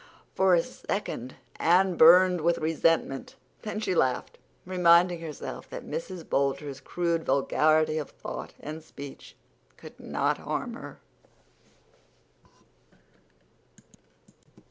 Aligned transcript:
For 0.33 0.55
a 0.55 0.63
second 0.63 1.35
Anne 1.57 1.95
burned 1.95 2.41
with 2.41 2.57
resentment. 2.57 3.35
Then 3.61 3.79
she 3.79 3.93
laughed, 3.93 4.39
reminding 4.65 5.21
herself 5.21 5.69
that 5.69 5.85
Mrs. 5.85 6.23
Boulter's 6.27 6.79
crude 6.79 7.23
vulgarity 7.23 7.99
of 7.99 8.09
thought 8.09 8.55
and 8.59 8.81
speech 8.83 9.35
could 9.77 9.99
not 9.99 10.39
harm 10.39 10.73
her. 10.73 10.97